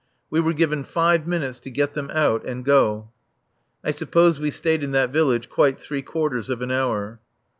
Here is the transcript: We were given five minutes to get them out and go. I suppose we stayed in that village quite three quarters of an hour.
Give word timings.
We 0.31 0.39
were 0.39 0.53
given 0.53 0.83
five 0.83 1.27
minutes 1.27 1.59
to 1.59 1.69
get 1.69 1.93
them 1.93 2.09
out 2.11 2.43
and 2.43 2.65
go. 2.65 3.11
I 3.83 3.91
suppose 3.91 4.39
we 4.39 4.49
stayed 4.49 4.83
in 4.83 4.93
that 4.93 5.11
village 5.13 5.47
quite 5.47 5.79
three 5.79 6.01
quarters 6.01 6.49
of 6.49 6.63
an 6.63 6.71
hour. 6.71 7.19